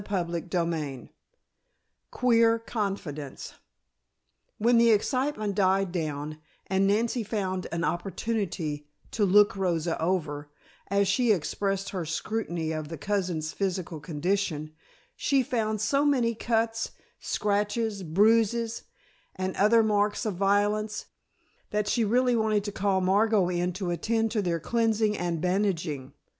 CHAPTER 0.09 0.41
XIX 0.51 1.09
QUEER 2.09 2.57
CONFIDENCE 2.57 3.53
When 4.57 4.79
the 4.79 4.89
excitement 4.89 5.53
died 5.53 5.91
down, 5.91 6.39
and 6.65 6.87
Nancy 6.87 7.21
found 7.21 7.67
an 7.71 7.83
opportunity 7.83 8.87
to 9.11 9.23
"look 9.23 9.55
Rosa 9.55 10.01
over," 10.01 10.49
as 10.87 11.07
she 11.07 11.31
expressed 11.31 11.89
her 11.89 12.03
scrutiny 12.03 12.71
of 12.71 12.87
the 12.87 12.97
cousin's 12.97 13.53
physical 13.53 13.99
condition, 13.99 14.73
she 15.15 15.43
found 15.43 15.79
so 15.79 16.03
many 16.03 16.33
cuts, 16.33 16.93
scratches, 17.19 18.01
bruises 18.01 18.85
and 19.35 19.55
other 19.55 19.83
marks 19.83 20.25
of 20.25 20.33
violence, 20.33 21.05
that 21.69 21.87
she 21.87 22.03
really 22.03 22.35
wanted 22.35 22.63
to 22.63 22.71
call 22.71 23.01
Margot 23.01 23.49
in 23.49 23.71
to 23.73 23.91
attend 23.91 24.31
to 24.31 24.41
their 24.41 24.59
cleansing 24.59 25.15
and 25.15 25.39
bandaging. 25.39 26.13